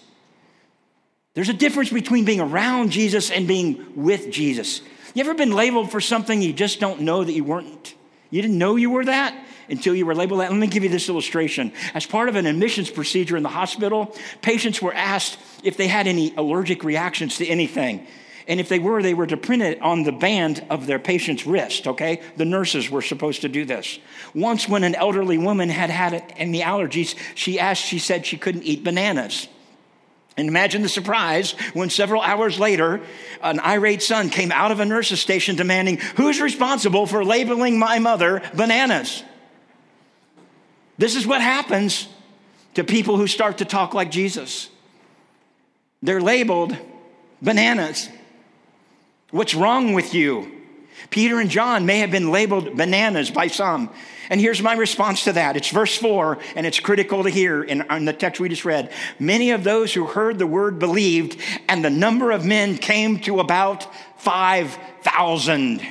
[1.34, 4.82] There's a difference between being around Jesus and being with Jesus.
[5.14, 7.94] You ever been labeled for something you just don't know that you weren't?
[8.30, 10.50] You didn't know you were that until you were labeled that.
[10.50, 11.72] Let me give you this illustration.
[11.94, 16.06] As part of an admissions procedure in the hospital, patients were asked if they had
[16.06, 18.06] any allergic reactions to anything.
[18.48, 21.46] And if they were, they were to print it on the band of their patient's
[21.46, 22.20] wrist, okay?
[22.36, 23.98] The nurses were supposed to do this.
[24.34, 28.64] Once, when an elderly woman had had any allergies, she asked, she said she couldn't
[28.64, 29.48] eat bananas.
[30.36, 33.00] And imagine the surprise when several hours later,
[33.42, 37.98] an irate son came out of a nurse's station demanding, Who's responsible for labeling my
[37.98, 39.22] mother bananas?
[40.96, 42.08] This is what happens
[42.74, 44.70] to people who start to talk like Jesus.
[46.02, 46.76] They're labeled
[47.42, 48.08] bananas.
[49.32, 50.52] What's wrong with you?
[51.08, 53.90] Peter and John may have been labeled bananas by some.
[54.28, 55.56] And here's my response to that.
[55.56, 58.92] It's verse 4, and it's critical to hear in, in, the text we just read.
[59.18, 63.40] Many of those who heard the word believed, and the number of men came to
[63.40, 65.82] about 5,000.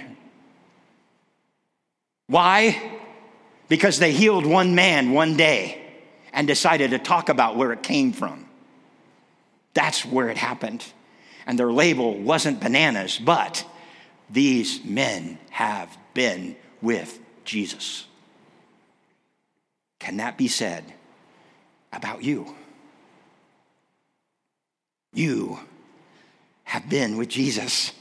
[2.27, 2.99] Why?
[3.69, 5.81] Because they healed one man one day
[6.31, 8.45] and decided to talk about where it came from.
[9.73, 10.85] That's where it happened
[11.45, 13.65] and their label wasn't bananas, but
[14.29, 18.05] these men have been with Jesus.
[19.99, 20.83] Can that be said
[21.93, 22.55] about you?
[25.13, 25.59] You
[26.63, 27.91] have been with Jesus.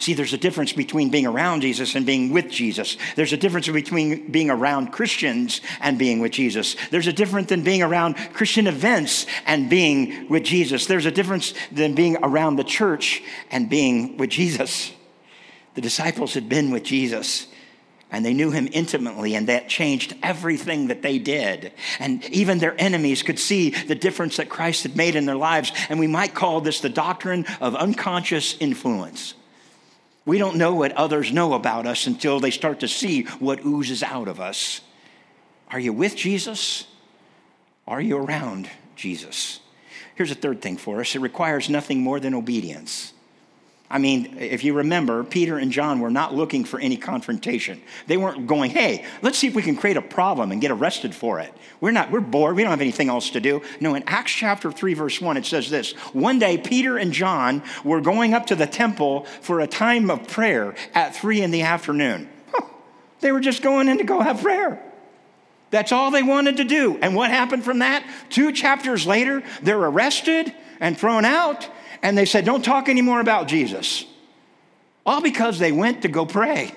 [0.00, 2.96] See, there's a difference between being around Jesus and being with Jesus.
[3.16, 6.74] There's a difference between being around Christians and being with Jesus.
[6.90, 10.86] There's a difference than being around Christian events and being with Jesus.
[10.86, 14.90] There's a difference than being around the church and being with Jesus.
[15.74, 17.46] The disciples had been with Jesus
[18.10, 21.72] and they knew him intimately, and that changed everything that they did.
[22.00, 25.70] And even their enemies could see the difference that Christ had made in their lives.
[25.88, 29.34] And we might call this the doctrine of unconscious influence.
[30.24, 34.02] We don't know what others know about us until they start to see what oozes
[34.02, 34.80] out of us.
[35.68, 36.86] Are you with Jesus?
[37.86, 39.60] Are you around Jesus?
[40.14, 43.12] Here's a third thing for us it requires nothing more than obedience.
[43.92, 47.82] I mean, if you remember, Peter and John were not looking for any confrontation.
[48.06, 51.12] They weren't going, hey, let's see if we can create a problem and get arrested
[51.12, 51.52] for it.
[51.80, 52.54] We're not, we're bored.
[52.54, 53.62] We don't have anything else to do.
[53.80, 57.64] No, in Acts chapter 3, verse 1, it says this One day, Peter and John
[57.82, 61.62] were going up to the temple for a time of prayer at 3 in the
[61.62, 62.28] afternoon.
[62.52, 62.66] Huh.
[63.18, 64.80] They were just going in to go have prayer.
[65.70, 66.96] That's all they wanted to do.
[67.02, 68.08] And what happened from that?
[68.28, 71.68] Two chapters later, they're arrested and thrown out
[72.02, 74.04] and they said, Don't talk anymore about Jesus.
[75.04, 76.72] All because they went to go pray.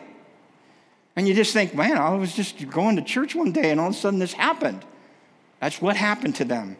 [1.16, 3.90] And you just think, man, I was just going to church one day and all
[3.90, 4.84] of a sudden this happened.
[5.60, 6.78] That's what happened to them.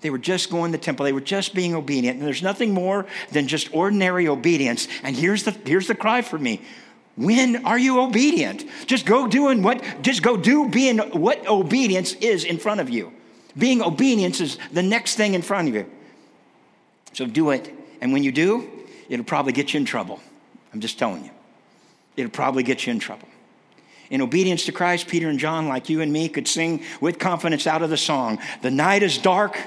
[0.00, 1.04] They were just going to the temple.
[1.04, 2.18] They were just being obedient.
[2.18, 4.88] And there's nothing more than just ordinary obedience.
[5.02, 6.62] And here's the, here's the cry for me.
[7.16, 8.64] When are you obedient?
[8.86, 13.12] Just go doing what, just go do being what obedience is in front of you.
[13.56, 15.90] Being obedience is the next thing in front of you.
[17.12, 18.68] So do it and when you do,
[19.08, 20.20] it'll probably get you in trouble.
[20.72, 21.30] I'm just telling you.
[22.16, 23.28] It'll probably get you in trouble.
[24.10, 27.66] In obedience to Christ, Peter and John, like you and me, could sing with confidence
[27.66, 29.58] out of the song The night is dark,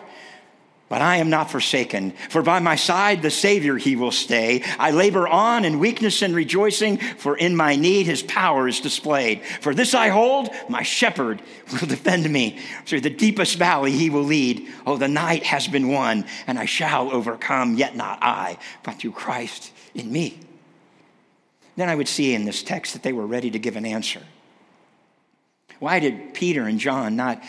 [0.90, 4.64] but I am not forsaken, for by my side the Savior he will stay.
[4.80, 9.44] I labor on in weakness and rejoicing, for in my need his power is displayed.
[9.62, 12.60] For this I hold, my shepherd will defend me.
[12.86, 14.66] Through the deepest valley he will lead.
[14.86, 19.12] Oh, the night has been won, and I shall overcome, yet not I, but through
[19.12, 20.40] Christ in me.
[21.76, 24.22] Then I would see in this text that they were ready to give an answer.
[25.80, 27.42] Why did Peter and John not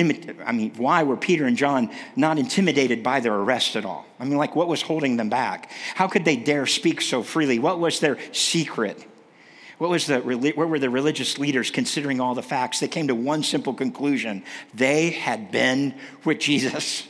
[0.00, 4.06] I mean, why were Peter and John not intimidated by their arrest at all?
[4.18, 5.70] I mean, like, what was holding them back?
[5.94, 7.58] How could they dare speak so freely?
[7.58, 9.06] What was their secret?
[9.78, 12.80] What, was the, what were the religious leaders considering all the facts?
[12.80, 17.06] They came to one simple conclusion they had been with Jesus.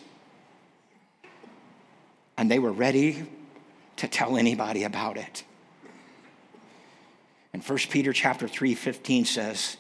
[2.37, 3.27] And they were ready
[3.97, 5.45] to tell anybody about it.
[7.53, 9.77] And 1 Peter chapter 3, 15 says,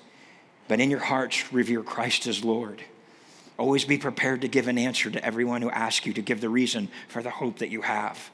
[0.69, 2.83] But in your hearts revere Christ as Lord.
[3.61, 6.49] Always be prepared to give an answer to everyone who asks you to give the
[6.49, 8.31] reason for the hope that you have.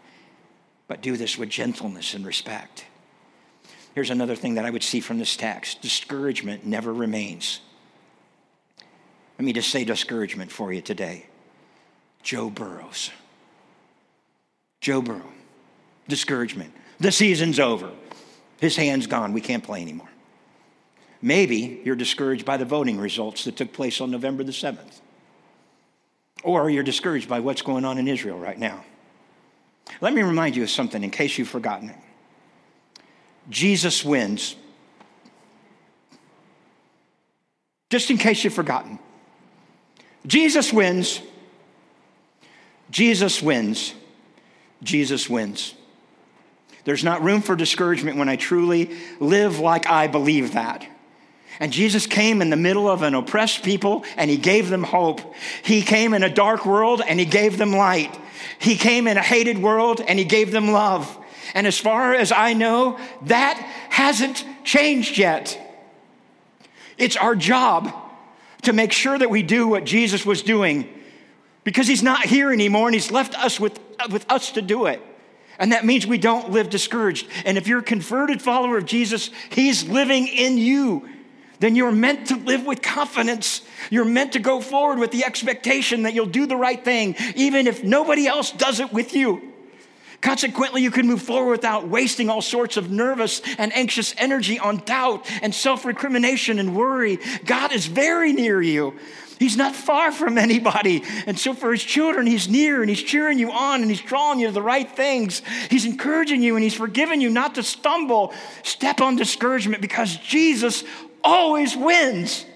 [0.86, 2.84] But do this with gentleness and respect.
[3.96, 7.58] Here's another thing that I would see from this text discouragement never remains.
[9.36, 11.26] Let me just say discouragement for you today.
[12.22, 13.10] Joe Burrows.
[14.80, 15.32] Joe Burrow.
[16.06, 16.72] Discouragement.
[17.00, 17.90] The season's over.
[18.60, 19.32] His hand's gone.
[19.32, 20.08] We can't play anymore.
[21.20, 25.00] Maybe you're discouraged by the voting results that took place on November the 7th.
[26.46, 28.84] Or you're discouraged by what's going on in Israel right now.
[30.00, 31.98] Let me remind you of something in case you've forgotten it.
[33.50, 34.54] Jesus wins.
[37.90, 39.00] Just in case you've forgotten.
[40.24, 41.20] Jesus wins.
[42.92, 43.92] Jesus wins.
[44.84, 45.74] Jesus wins.
[46.84, 50.86] There's not room for discouragement when I truly live like I believe that.
[51.58, 55.34] And Jesus came in the middle of an oppressed people and he gave them hope.
[55.62, 58.16] He came in a dark world and he gave them light.
[58.58, 61.18] He came in a hated world and he gave them love.
[61.54, 63.56] And as far as I know, that
[63.88, 65.58] hasn't changed yet.
[66.98, 67.94] It's our job
[68.62, 70.92] to make sure that we do what Jesus was doing
[71.64, 74.86] because he's not here anymore and he's left us with, uh, with us to do
[74.86, 75.00] it.
[75.58, 77.26] And that means we don't live discouraged.
[77.46, 81.08] And if you're a converted follower of Jesus, he's living in you
[81.58, 83.62] then you're meant to live with confidence.
[83.90, 87.66] You're meant to go forward with the expectation that you'll do the right thing, even
[87.66, 89.52] if nobody else does it with you.
[90.20, 94.78] Consequently, you can move forward without wasting all sorts of nervous and anxious energy on
[94.78, 97.18] doubt and self recrimination and worry.
[97.44, 98.94] God is very near you.
[99.38, 101.04] He's not far from anybody.
[101.26, 104.40] And so, for his children, he's near and he's cheering you on and he's drawing
[104.40, 105.42] you to the right things.
[105.70, 110.84] He's encouraging you and he's forgiving you not to stumble, step on discouragement because Jesus
[111.26, 112.46] always wins.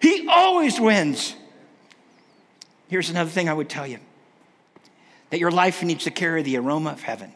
[0.00, 1.34] He always wins.
[2.88, 4.00] Here's another thing I would tell you
[5.30, 7.32] that your life needs to carry the aroma of heaven,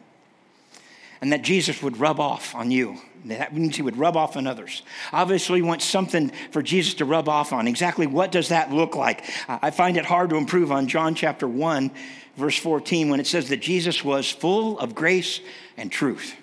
[1.19, 2.97] and that Jesus would rub off on you.
[3.25, 4.83] That means he would rub off on others.
[5.11, 7.67] Obviously, we want something for Jesus to rub off on.
[7.67, 9.23] Exactly what does that look like?
[9.49, 11.89] I find it hard to improve on John chapter 1,
[12.35, 15.41] verse 14, when it says that Jesus was full of grace
[15.75, 16.35] and truth.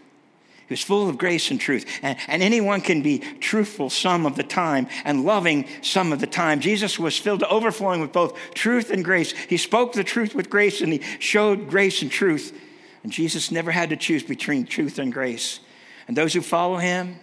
[0.67, 1.85] He was full of grace and truth.
[2.03, 6.27] And, and, anyone can be truthful some of the time and loving some of the
[6.27, 6.61] time.
[6.61, 9.33] Jesus was filled to overflowing with both truth and grace.
[9.33, 12.59] He spoke the truth with grace and he showed grace and truth.
[13.03, 15.61] And Jesus never had to choose between truth and grace.
[16.09, 17.19] And those who follow him,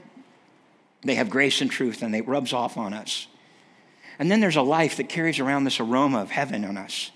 [1.02, 3.26] they have grace and truth and it rubs off on us.
[4.20, 7.10] And then there's a life that carries around this aroma of heaven on us.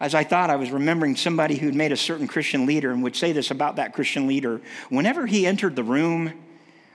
[0.00, 3.16] As I thought, I was remembering somebody who'd made a certain Christian leader and would
[3.16, 4.60] say this about that Christian leader.
[4.90, 6.32] Whenever he entered the room,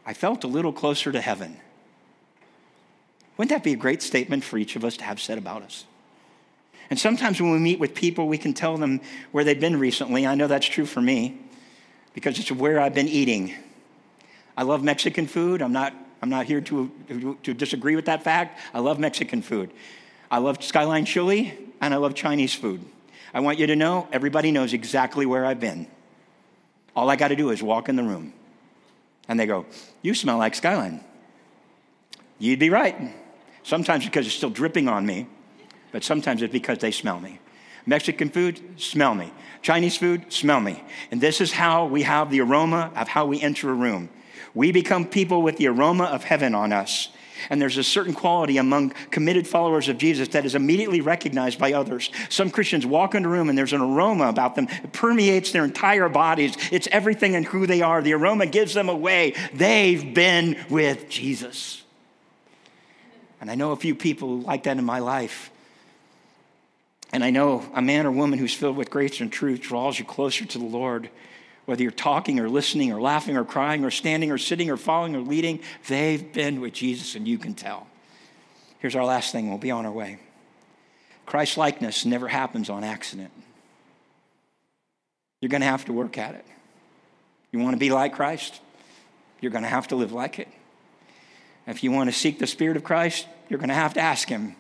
[0.06, 1.58] I felt a little closer to heaven.
[3.38, 5.86] Wouldn't that be a great statement for each of us to have said about us?
[6.90, 9.02] And sometimes when we meet with people, we can tell them
[9.32, 10.28] where they've been recently.
[10.28, 11.40] I know that's true for me
[12.14, 13.54] because it's where I've been eating.
[14.56, 15.62] I love Mexican food.
[15.62, 18.60] I'm not, I'm not here to, to, to disagree with that fact.
[18.74, 19.72] I love Mexican food.
[20.30, 22.84] I love Skyline Chili and I love Chinese food.
[23.34, 25.88] I want you to know everybody knows exactly where I've been.
[26.96, 28.34] All I got to do is walk in the room.
[29.28, 29.66] And they go,
[30.02, 31.04] You smell like Skyline.
[32.38, 33.14] You'd be right.
[33.64, 35.28] Sometimes because it's still dripping on me,
[35.92, 37.40] but sometimes it's because they smell me.
[37.86, 39.32] Mexican food, smell me.
[39.62, 40.84] Chinese food, smell me.
[41.12, 44.10] And this is how we have the aroma of how we enter a room.
[44.54, 47.10] We become people with the aroma of heaven on us.
[47.50, 51.74] And there's a certain quality among committed followers of Jesus that is immediately recognized by
[51.74, 52.10] others.
[52.30, 54.68] Some Christians walk into a room and there's an aroma about them.
[54.84, 56.56] It permeates their entire bodies.
[56.72, 58.02] It's everything and who they are.
[58.02, 59.36] The aroma gives them away.
[59.54, 61.84] They've been with Jesus.
[63.42, 65.52] And I know a few people like that in my life.
[67.12, 70.06] And I know a man or woman who's filled with grace and truth draws you
[70.06, 71.10] closer to the Lord
[71.66, 75.16] whether you're talking or listening or laughing or crying or standing or sitting or following
[75.16, 77.88] or leading, they've been with Jesus and you can tell.
[78.80, 80.20] Here's our last thing, we'll be on our way.
[81.26, 83.32] Christ likeness never happens on accident.
[85.40, 86.46] You're going to have to work at it.
[87.52, 88.60] You want to be like Christ?
[89.40, 90.48] You're going to have to live like it.
[91.66, 94.28] If you want to seek the Spirit of Christ, you're going to have to ask
[94.28, 94.56] Him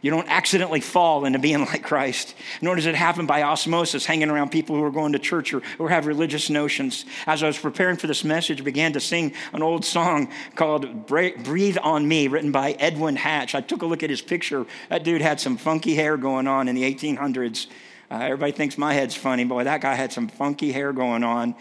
[0.00, 4.30] you don't accidentally fall into being like Christ, nor does it happen by osmosis, hanging
[4.30, 7.04] around people who are going to church or, or have religious notions.
[7.26, 11.06] As I was preparing for this message, I began to sing an old song called
[11.06, 13.54] Breathe on Me, written by Edwin Hatch.
[13.54, 14.66] I took a look at his picture.
[14.88, 17.66] That dude had some funky hair going on in the 1800s.
[18.10, 19.44] Uh, everybody thinks my head's funny.
[19.44, 21.54] Boy, that guy had some funky hair going on.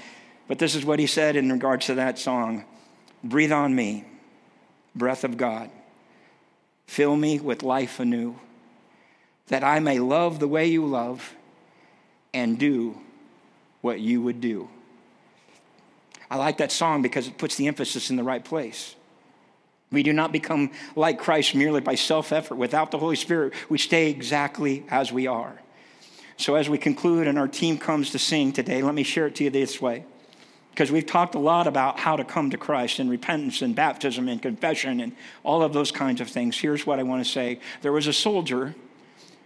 [0.47, 2.65] But this is what he said in regards to that song
[3.23, 4.05] Breathe on me,
[4.95, 5.69] breath of God.
[6.87, 8.39] Fill me with life anew,
[9.47, 11.35] that I may love the way you love
[12.33, 12.97] and do
[13.81, 14.69] what you would do.
[16.29, 18.95] I like that song because it puts the emphasis in the right place.
[19.91, 22.55] We do not become like Christ merely by self effort.
[22.55, 25.61] Without the Holy Spirit, we stay exactly as we are.
[26.35, 29.35] So, as we conclude and our team comes to sing today, let me share it
[29.35, 30.03] to you this way
[30.77, 34.29] because we've talked a lot about how to come to Christ and repentance and baptism
[34.29, 35.11] and confession and
[35.41, 36.55] all of those kinds of things.
[36.55, 38.75] Here's what I want to say there was a soldier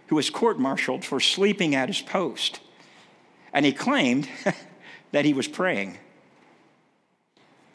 [0.08, 2.60] who was court martialed for sleeping at his post,
[3.50, 4.28] and he claimed
[5.12, 5.96] that he was praying.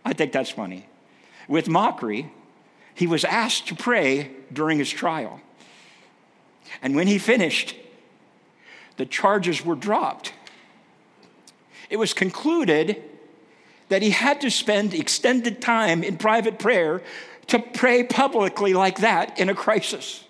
[0.05, 0.87] I think that's funny.
[1.47, 2.31] With mockery,
[2.93, 5.41] he was asked to pray during his trial.
[6.83, 7.75] And when he finished,
[8.97, 10.31] the charges were dropped.
[11.89, 13.01] It was concluded
[13.89, 17.01] that he had to spend extended time in private prayer
[17.47, 20.23] to pray publicly like that in a crisis.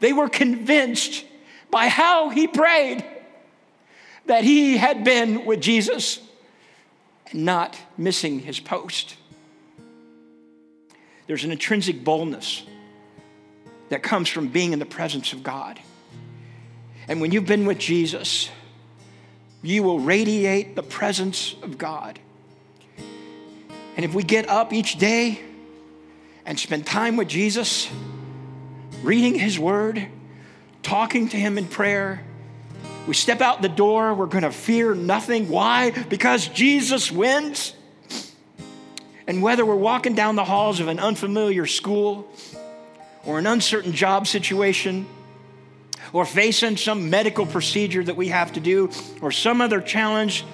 [0.00, 1.24] They were convinced
[1.70, 3.04] by how he prayed
[4.26, 6.20] that he had been with Jesus
[7.30, 9.16] and not missing his post.
[11.26, 12.64] There's an intrinsic boldness
[13.88, 15.80] that comes from being in the presence of God.
[17.08, 18.50] And when you've been with Jesus,
[19.62, 22.18] you will radiate the presence of God.
[23.96, 25.40] And if we get up each day
[26.44, 27.88] and spend time with Jesus,
[29.02, 30.06] reading His Word,
[30.82, 32.22] talking to Him in prayer,
[33.06, 35.48] we step out the door, we're going to fear nothing.
[35.48, 35.90] Why?
[35.90, 37.74] Because Jesus wins.
[39.26, 42.28] And whether we're walking down the halls of an unfamiliar school
[43.24, 45.06] or an uncertain job situation,
[46.12, 48.90] or facing some medical procedure that we have to do,
[49.20, 50.44] or some other challenge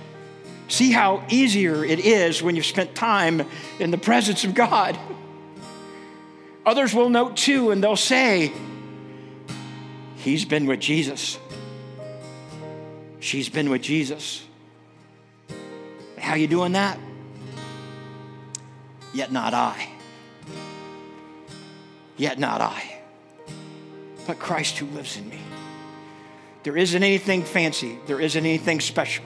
[0.71, 3.43] See how easier it is when you've spent time
[3.81, 4.97] in the presence of God.
[6.65, 8.53] Others will note too, and they'll say,
[10.15, 11.41] He's been with Jesus.
[13.19, 14.45] She's been with Jesus.
[16.17, 17.01] How you doing that?
[19.13, 19.89] Yet not I.
[22.17, 22.99] Yet not I.
[24.25, 25.41] But Christ who lives in me.
[26.63, 27.99] There isn't anything fancy.
[28.07, 29.25] There isn't anything special.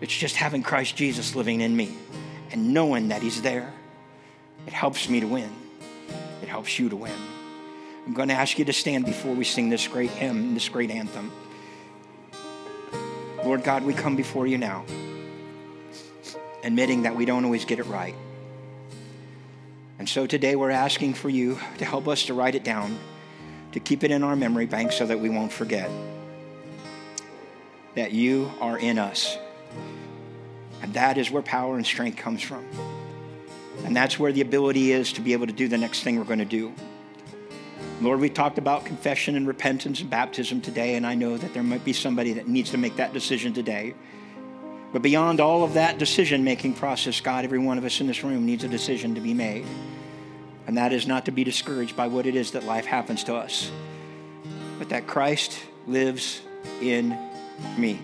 [0.00, 1.96] It's just having Christ Jesus living in me
[2.50, 3.72] and knowing that He's there.
[4.66, 5.50] It helps me to win.
[6.42, 7.12] It helps you to win.
[8.06, 10.90] I'm going to ask you to stand before we sing this great hymn, this great
[10.90, 11.32] anthem.
[13.44, 14.84] Lord God, we come before you now,
[16.62, 18.14] admitting that we don't always get it right.
[19.98, 22.98] And so today we're asking for you to help us to write it down,
[23.72, 25.90] to keep it in our memory bank so that we won't forget.
[27.96, 29.36] that you are in us.
[30.82, 32.64] And that is where power and strength comes from.
[33.84, 36.24] And that's where the ability is to be able to do the next thing we're
[36.24, 36.72] going to do.
[38.00, 41.62] Lord, we talked about confession and repentance and baptism today, and I know that there
[41.62, 43.94] might be somebody that needs to make that decision today.
[44.92, 48.22] But beyond all of that decision making process, God, every one of us in this
[48.22, 49.66] room needs a decision to be made.
[50.66, 53.34] And that is not to be discouraged by what it is that life happens to
[53.34, 53.70] us,
[54.78, 56.42] but that Christ lives
[56.82, 57.16] in
[57.78, 57.98] me,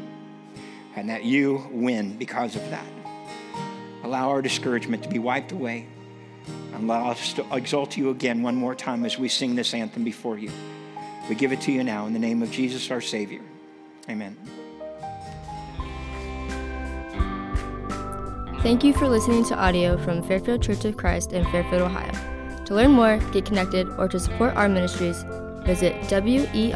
[0.97, 2.87] and that you win because of that.
[4.03, 5.87] Allow our discouragement to be wiped away.
[6.73, 10.05] And allow us to exalt you again one more time as we sing this anthem
[10.05, 10.51] before you.
[11.29, 13.41] We give it to you now in the name of Jesus our Savior.
[14.09, 14.37] Amen.
[18.63, 22.13] Thank you for listening to audio from Fairfield Church of Christ in Fairfield, Ohio.
[22.65, 25.25] To learn more, get connected, or to support our ministries,
[25.65, 26.73] visit werfcc.com.